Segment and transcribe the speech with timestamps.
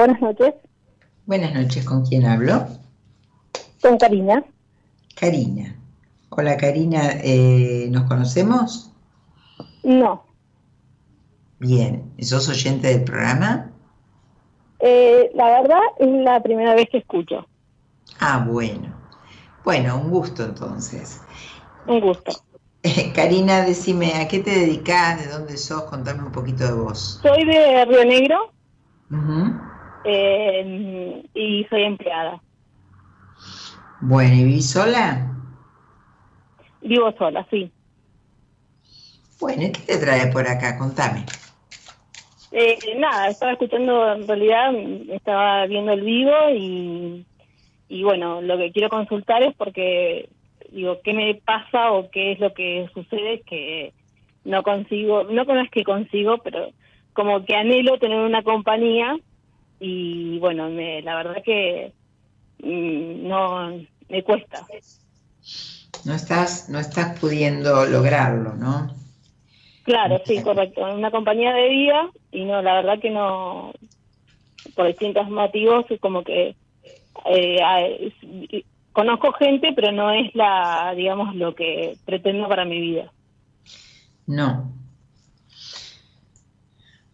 [0.00, 0.54] buenas noches.
[1.26, 2.66] Buenas noches, ¿con quién hablo?
[3.80, 4.44] Con Karina.
[5.14, 5.76] Karina.
[6.30, 8.92] Hola Karina, eh, ¿nos conocemos?
[9.84, 10.24] No.
[11.60, 13.70] Bien, ¿sos oyente del programa?
[14.80, 17.46] Eh, la verdad es la primera vez que escucho.
[18.18, 18.92] Ah, bueno.
[19.64, 21.22] Bueno, un gusto entonces.
[21.86, 22.32] Un gusto.
[22.82, 25.24] Eh, Karina, decime, ¿a qué te dedicas?
[25.24, 25.84] ¿De dónde sos?
[25.84, 27.20] Contame un poquito de vos.
[27.22, 28.52] Soy de Río Negro.
[30.04, 32.40] Eh, y soy empleada.
[34.00, 35.30] Bueno, ¿y vivís sola?
[36.82, 37.70] Vivo sola, sí.
[39.40, 40.78] Bueno, ¿y qué te trae por acá?
[40.78, 41.24] Contame.
[42.52, 44.72] Eh, nada, estaba escuchando, en realidad
[45.10, 47.26] estaba viendo el vivo y,
[47.88, 50.28] y bueno, lo que quiero consultar es porque,
[50.70, 53.42] digo, ¿qué me pasa o qué es lo que sucede?
[53.44, 53.92] Que
[54.44, 56.70] no consigo, no es que consigo, pero
[57.12, 59.16] como que anhelo tener una compañía
[59.86, 61.92] y bueno, me, la verdad que
[62.60, 64.66] mm, no, me cuesta.
[66.06, 68.90] No estás, no estás pudiendo lograrlo, ¿no?
[69.82, 70.82] Claro, sí, correcto.
[70.94, 73.72] Una compañía de vida y no, la verdad que no,
[74.74, 76.56] por distintos motivos, es como que
[77.26, 83.12] eh, conozco gente, pero no es la, digamos, lo que pretendo para mi vida.
[84.26, 84.72] No.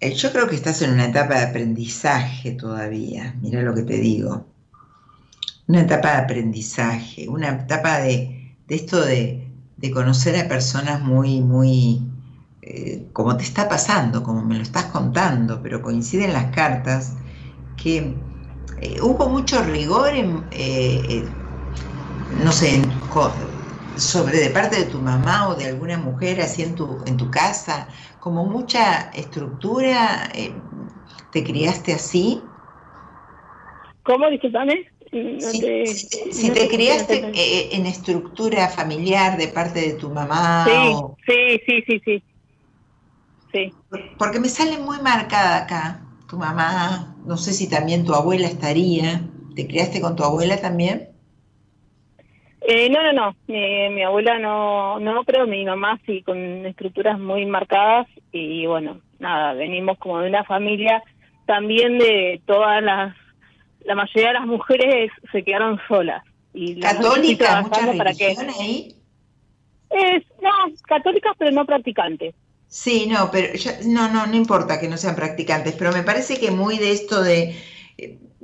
[0.00, 3.98] Eh, Yo creo que estás en una etapa de aprendizaje todavía, mira lo que te
[3.98, 4.46] digo.
[5.68, 11.40] Una etapa de aprendizaje, una etapa de, de esto de, de conocer a personas muy,
[11.40, 12.08] muy,
[12.62, 17.16] eh, como te está pasando, como me lo estás contando, pero coinciden las cartas,
[17.76, 18.22] que
[18.78, 20.48] eh, hubo mucho rigor en,
[22.28, 23.00] no sé, en-
[23.98, 27.30] sobre de parte de tu mamá o de alguna mujer así en tu, en tu
[27.30, 30.62] casa, como mucha estructura, eh,
[31.30, 32.52] ¿te criaste así?
[34.02, 34.28] ¿Cómo?
[34.30, 34.86] Disculpame.
[35.12, 39.36] No Si, te- si- si no te te- criaste no te- eh, en estructura familiar
[39.38, 42.24] de parte de tu mamá, Sí, o- sí, sí, sí, sí.
[43.52, 43.76] Sí.
[44.18, 49.30] porque me sale muy marcada acá, tu mamá, no sé si también tu abuela estaría,
[49.54, 51.15] ¿te criaste con tu abuela también?
[52.68, 53.36] Eh, no, no, no.
[53.46, 59.02] Mi, mi abuela no, no, pero mi mamá sí, con estructuras muy marcadas y bueno,
[59.18, 61.02] nada, venimos como de una familia
[61.46, 63.14] también de todas las,
[63.80, 66.22] la mayoría de las mujeres se quedaron solas.
[66.52, 67.62] Y las estoy ¿Católica?
[67.62, 68.96] ¿Mucha trabajando para que ahí?
[69.90, 70.50] es, no,
[70.86, 72.34] católicas pero no practicantes.
[72.68, 76.38] Sí, no, pero ya- no, no, no importa que no sean practicantes, pero me parece
[76.38, 77.54] que muy de esto de,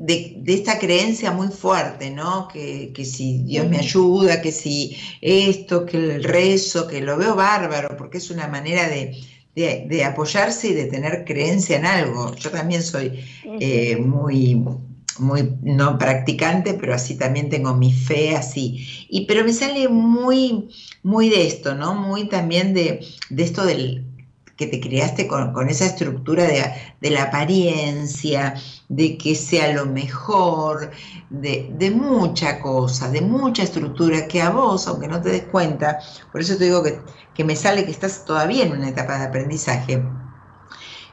[0.06, 2.48] de, de esta creencia muy fuerte, ¿no?
[2.48, 7.34] Que, que si Dios me ayuda, que si esto, que el rezo, que lo veo
[7.36, 9.16] bárbaro, porque es una manera de,
[9.54, 12.34] de- de apoyarse y de tener creencia en algo.
[12.36, 13.20] Yo también soy
[13.60, 14.64] eh, muy,
[15.18, 18.84] muy no practicante, pero así también tengo mi fe así.
[19.08, 20.68] Y, pero me sale muy,
[21.02, 21.94] muy de esto, ¿no?
[21.94, 24.06] Muy también de, de esto del
[24.62, 28.54] que te creaste con, esa estructura de, la apariencia,
[28.88, 30.92] de que sea lo mejor,
[31.30, 35.98] de, de mucha cosa, de mucha estructura que a vos, aunque no te des cuenta,
[36.30, 37.00] por eso te digo que,
[37.34, 40.02] que me sale que estás todavía en una etapa de aprendizaje,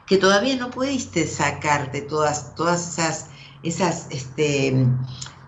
[0.06, 3.26] que todavía no pudiste sacarte todas, todas esas,
[3.64, 4.86] esas, este,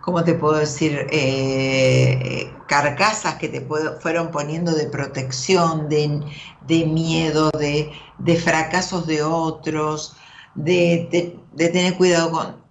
[0.03, 1.07] ¿cómo te puedo decir?
[1.11, 6.21] Eh, carcasas que te puedo- fueron poniendo de protección, de,
[6.67, 10.15] de miedo, de, de fracasos de otros,
[10.55, 12.63] de, de- de tener cuidado con...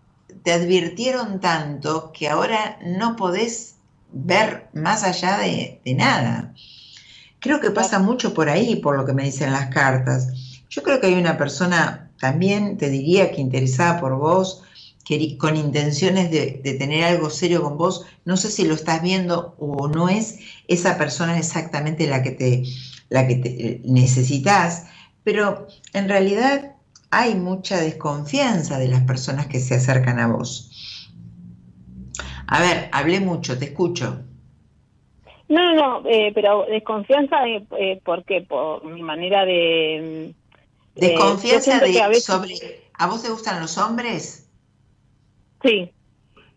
[0.44, 3.76] Te advirtieron tanto que ahora no podés
[4.12, 6.54] ver más allá de, de nada.
[7.40, 10.28] Creo que pasa mucho por ahí, por lo que me dicen las cartas.
[10.70, 14.64] Yo creo que hay una persona también, te diría que interesada por vos,
[15.04, 19.02] que con intenciones de, de tener algo serio con vos, no sé si lo estás
[19.02, 22.64] viendo o no es esa persona exactamente la que te,
[23.10, 24.88] la que te necesitas,
[25.24, 26.76] pero en realidad
[27.10, 30.70] hay mucha desconfianza de las personas que se acercan a vos.
[32.48, 34.20] A ver, hablé mucho, te escucho.
[35.50, 38.42] No, no, no, eh, pero desconfianza, eh, eh, ¿por qué?
[38.42, 40.34] Por mi manera de...
[40.34, 40.42] mm,
[40.96, 42.56] eh, Desconfianza de que a veces- sobre.
[42.98, 44.51] ¿A vos te gustan los hombres?
[45.64, 45.94] Sí,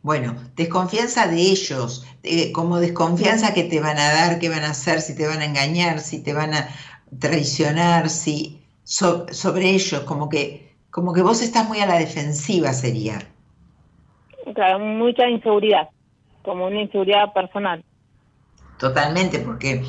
[0.03, 4.71] Bueno, desconfianza de ellos, de- como desconfianza que te van a dar, qué van a
[4.71, 6.69] hacer, si te van a engañar, si te van a
[7.19, 12.73] traicionar, si so- sobre ellos, como que, como que vos estás muy a la defensiva
[12.73, 13.19] sería.
[14.55, 15.89] claro, mucha inseguridad,
[16.43, 17.85] como una inseguridad personal.
[18.79, 19.85] Totalmente, porque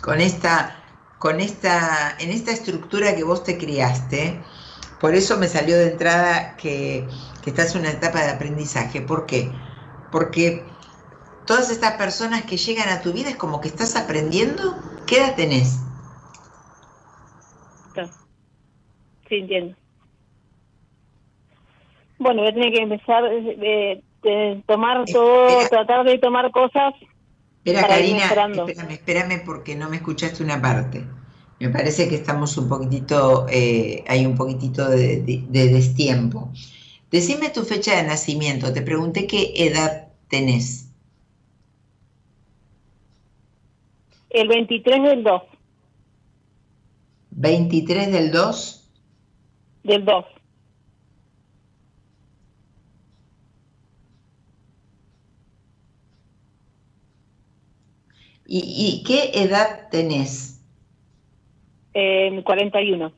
[0.00, 0.84] con esta,
[1.18, 4.44] con esta, en esta estructura que vos te criaste,
[4.98, 7.10] Por eso me salió de entrada que,
[7.42, 9.00] que estás en una etapa de aprendizaje.
[9.00, 9.50] ¿Por qué?
[10.10, 10.64] Porque
[11.46, 14.76] todas estas personas que llegan a tu vida es como que estás aprendiendo.
[15.06, 15.80] ¿Qué edad tenés?
[19.28, 19.74] Sí, entiendo.
[22.18, 26.94] Bueno, voy a tener que empezar eh, de, tomar todo, tratar de tomar cosas.
[27.64, 31.04] Espera, Karina, espérame, espérame porque no me escuchaste una parte.
[31.58, 36.50] Me parece que estamos un poquitito, eh, hay un poquitito de, de destiempo.
[37.12, 38.72] Decime tu fecha de nacimiento.
[38.72, 40.90] Te pregunté qué edad tenés.
[44.30, 45.42] El 23 del 2.
[47.36, 48.90] ¿23 del 2?
[49.84, 50.24] Del 2.
[58.54, 60.60] ¿Y, qué edad tenés?
[61.94, 63.12] Eh, 41.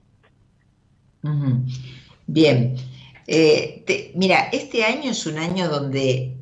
[2.26, 2.76] Bien.
[3.26, 6.36] Eh, mira, este año es un año donde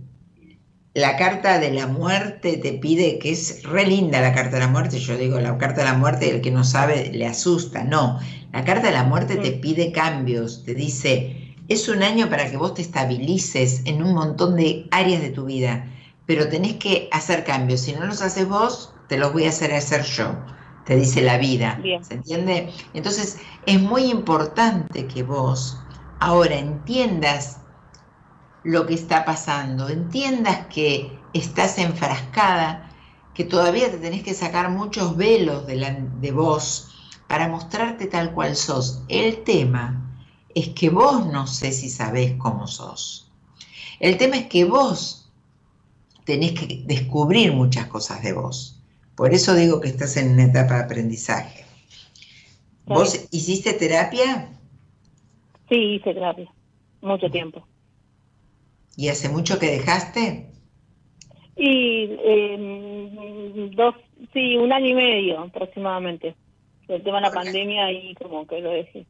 [0.95, 4.69] la carta de la muerte te pide, que es re linda la carta de la
[4.69, 8.21] muerte, yo digo, la carta de la muerte, el que no sabe le asusta, no,
[8.53, 9.61] la carta de la muerte te mm.
[9.61, 14.57] pide cambios, te dice, es un año para que vos te estabilices en un montón
[14.57, 15.87] de áreas de tu vida,
[16.27, 19.73] pero tenés que hacer cambios, si no los haces vos, te los voy a hacer
[19.73, 20.37] hacer yo,
[20.85, 22.69] te dice la vida, ¿se entiende?
[22.93, 25.79] Entonces, es muy importante que vos
[26.23, 27.57] ahora entiendas
[28.63, 32.89] lo que está pasando, entiendas que estás enfrascada,
[33.35, 38.55] que todavía te tenés que sacar muchos velos de, de vos para mostrarte tal cual
[38.55, 39.03] sos.
[39.09, 40.15] El tema
[40.55, 43.29] es que vos no sé si sabés cómo sos.
[43.99, 45.29] El tema es que vos
[46.25, 48.81] tenés que descubrir muchas cosas de vos.
[49.17, 51.65] Por eso digo que estás en una etapa de aprendizaje.
[52.87, 54.53] ¿Vos hiciste terapia?
[55.73, 56.53] Sí, hice terapia.
[57.01, 57.67] Mucho tiempo.
[58.95, 60.51] ¿Y hace mucho que dejaste?
[61.57, 63.95] Y eh, dos,
[64.35, 66.37] sí, un año y medio aproximadamente.
[66.89, 69.07] El tema de la pandemia y como que lo dejé.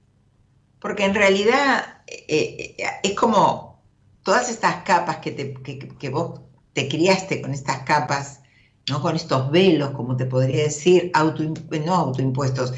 [0.79, 3.83] Porque en realidad eh, eh, es como
[4.23, 5.55] todas estas capas que, te,
[5.99, 6.43] que, vos
[6.75, 8.45] te criaste con estas capas,
[8.89, 9.03] ¿no?
[9.03, 11.43] con estos velos, como te podría decir, auto,
[11.85, 12.73] no autoimpuestos,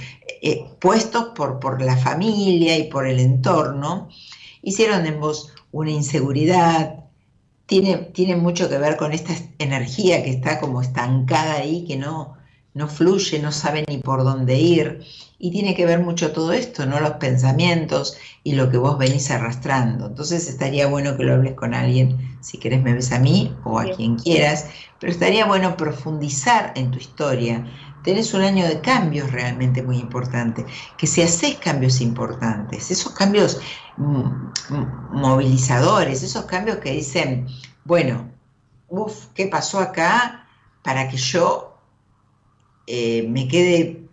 [0.46, 4.11] eh, puestos por, por la familia y por el entorno,
[4.61, 7.05] hicieron en vos una inseguridad,
[7.64, 12.35] tiene, tiene mucho que ver con esta energía que está como estancada ahí, que no,
[12.75, 15.00] no fluye, no sabe ni por dónde ir.
[15.38, 17.00] Y tiene que ver mucho todo esto, ¿no?
[17.00, 20.08] Los pensamientos y lo que vos venís arrastrando.
[20.08, 23.79] Entonces estaría bueno que lo hables con alguien, si querés me ves a mí o
[23.79, 24.67] a quien quieras,
[25.00, 27.64] pero estaría bueno profundizar en tu historia,
[28.05, 30.65] tenés un año de cambios realmente muy importante,
[30.99, 33.61] que si haces cambios importantes, esos cambios
[33.97, 34.31] mm,
[35.12, 37.47] movilizadores, esos cambios que dicen,
[37.85, 38.31] bueno,
[38.89, 40.47] uff, ¿qué pasó acá
[40.83, 41.79] para que yo
[42.87, 44.06] eh, me quede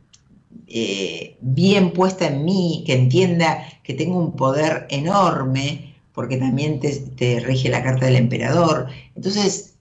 [0.68, 6.96] eh, bien puesta en mí, que entienda que tengo un poder enorme, porque también te,
[6.96, 8.88] te rige la carta del emperador.
[9.16, 9.76] Entonces,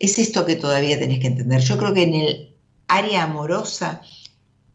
[0.00, 1.60] es esto que todavía tenés que entender.
[1.62, 2.53] Yo creo que en el
[2.88, 4.02] área amorosa,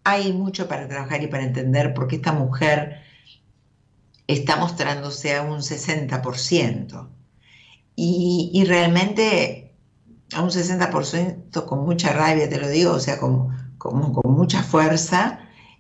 [0.04, 3.02] hay mucho para trabajar y para entender por qué esta mujer
[4.28, 7.10] está mostrándose a un 60%.
[7.96, 9.74] Y, realmente
[10.34, 15.40] a un 60% con mucha rabia, te lo digo, o sea, con, con, mucha fuerza,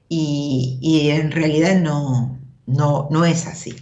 [0.09, 3.75] y, en realidad no, no, no es así.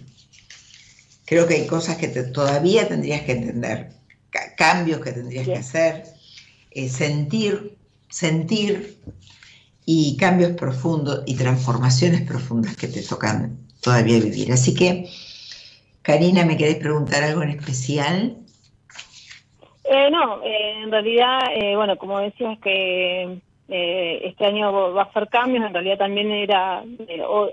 [1.24, 3.92] Creo que hay cosas que todavía tendrías que entender,
[4.56, 6.04] cambios que tendrías que hacer,
[6.70, 7.77] eh, sentir
[8.08, 8.98] sentir
[9.84, 14.52] y cambios profundos y transformaciones profundas que te tocan todavía vivir.
[14.52, 15.06] Así que,
[16.02, 18.36] Karina, ¿me querés preguntar algo en especial?
[19.84, 25.28] Eh, no, eh, en realidad, eh, bueno, como decías que este año va a hacer
[25.28, 26.82] cambios, en realidad también era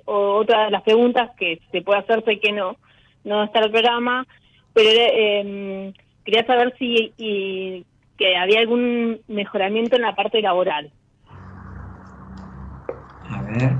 [0.06, 2.78] otra de las preguntas que se puede hacer, sé que no,
[3.26, 4.26] no está el programa,
[4.74, 4.90] pero
[6.24, 7.86] quería saber si y,
[8.18, 10.92] que había algún mejoramiento en la parte laboral.
[13.30, 13.76] A ver.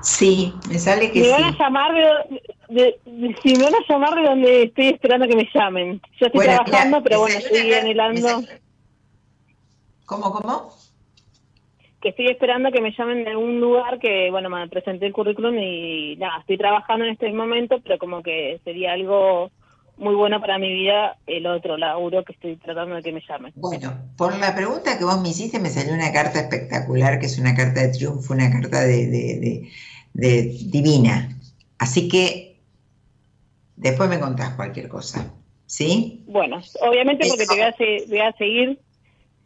[0.00, 1.30] Sí, me sale que me sí.
[1.30, 1.92] Van a llamar
[2.68, 3.00] de,
[3.42, 6.00] si me van a llamar de donde estoy esperando que me llamen.
[6.18, 8.42] Yo estoy trabajando, pero bueno, estoy anhelando.
[10.06, 10.72] ¿Cómo, cómo?
[12.00, 15.58] Que estoy esperando que me llamen de algún lugar que, bueno, me presenté el currículum
[15.58, 19.50] y nada, estoy trabajando en este momento, pero como que sería algo
[19.98, 23.52] muy bueno para mi vida el otro laburo que estoy tratando de que me llamen.
[23.56, 27.38] Bueno, por la pregunta que vos me hiciste me salió una carta espectacular, que es
[27.38, 29.68] una carta de triunfo, una carta de,
[30.12, 31.28] de divina.
[31.78, 32.48] Así que
[33.76, 35.32] después me contás cualquier cosa.
[35.66, 36.24] ¿Sí?
[36.26, 37.74] Bueno, obviamente porque te voy a,
[38.08, 38.78] voy a seguir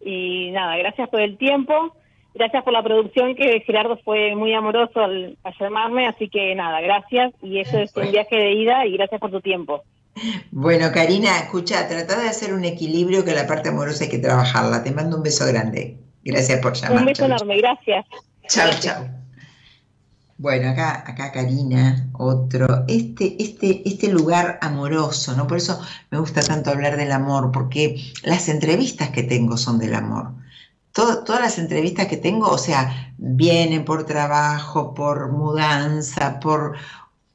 [0.00, 1.97] y nada, gracias por el tiempo,
[2.32, 7.35] gracias por la producción que Gerardo fue muy amoroso al, llamarme, así que nada, gracias
[7.42, 9.82] y eso es un viaje de ida y gracias por tu tiempo.
[10.50, 14.83] Bueno, Karina, escucha, trata de hacer un equilibrio que la parte amorosa hay que trabajarla.
[14.83, 15.99] Te mando un beso grande.
[16.25, 16.99] Gracias por llamar.
[16.99, 18.07] Un beso enorme, gracias.
[18.49, 19.23] Chao, chao.
[20.38, 25.47] Bueno, acá, acá Karina, otro, este, este, este lugar amoroso, ¿no?
[25.47, 29.95] Por eso me gusta tanto hablar del amor, porque las entrevistas que tengo son del
[29.95, 30.33] amor.
[30.92, 36.76] todas las entrevistas que tengo, o sea, vienen por trabajo, por mudanza, por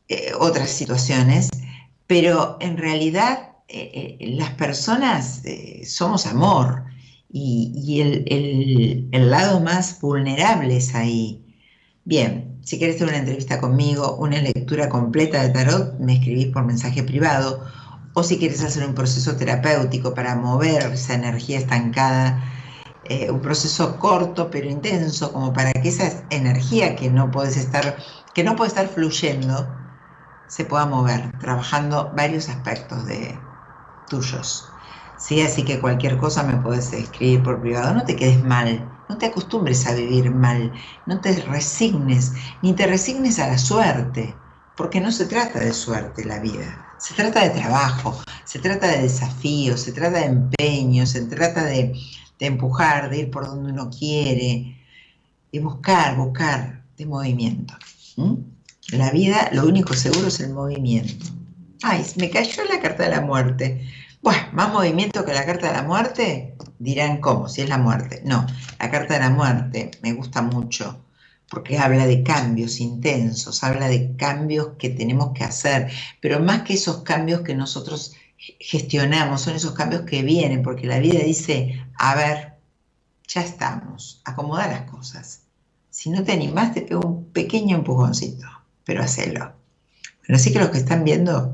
[0.10, 1.50] eh, otras situaciones,
[2.08, 5.44] pero en realidad eh, eh, las personas
[5.86, 6.86] somos amor
[7.30, 8.02] y,
[9.12, 11.44] el, lado más vulnerable es ahí.
[12.06, 16.66] Bien, si quieres hacer una entrevista conmigo, una lectura completa de tarot, me escribís por
[16.66, 17.66] mensaje privado.
[18.14, 22.44] O si quieres hacer un proceso terapéutico para mover esa energía estancada,
[23.06, 27.98] eh, un proceso corto pero intenso, como para que esa energía que no puedes estar,
[28.34, 29.68] que no puede estar fluyendo,
[30.48, 33.38] se pueda mover, trabajando varios aspectos de
[34.10, 34.70] tuyos.
[35.18, 35.42] ¿Sí?
[35.42, 37.94] Así que cualquier cosa me puedes escribir por privado.
[37.94, 40.74] No te quedes mal no te acostumbres a vivir mal,
[41.06, 44.36] no te resignes, ni te resignes a la suerte,
[44.76, 46.86] porque no se trata de suerte la vida.
[47.00, 51.94] Se trata de trabajo, se trata de desafíos, se trata de empeño, se trata de,
[52.40, 54.78] empujar, de ir por donde uno quiere,
[55.52, 57.76] de buscar, buscar, de movimiento.
[58.98, 61.26] La vida, lo único seguro es el movimiento.
[61.84, 63.88] Ay, me cayó la carta de la muerte.
[64.24, 66.56] Bueno, más movimiento que la carta de la muerte.
[66.80, 67.48] Dirán, ¿cómo?
[67.48, 68.24] Si es la muerte.
[68.26, 68.48] No,
[68.80, 71.04] la carta de la muerte me gusta mucho
[71.48, 76.74] porque habla de cambios intensos, habla de cambios que tenemos que hacer, pero más que
[76.74, 82.16] esos cambios que nosotros gestionamos, son esos cambios que vienen, porque la vida dice, a
[82.16, 82.58] ver,
[83.28, 85.44] ya estamos, acomoda las cosas.
[85.90, 88.48] Si no te animás, te pego un pequeño empujoncito,
[88.88, 89.54] pero hacelo.
[90.22, 91.54] Bueno, así que los que están viendo...